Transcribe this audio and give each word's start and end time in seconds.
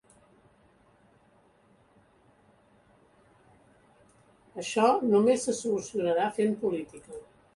Això 4.63 4.87
només 5.11 5.47
se 5.49 5.55
solucionarà 5.61 6.33
fent 6.39 6.57
política. 6.65 7.21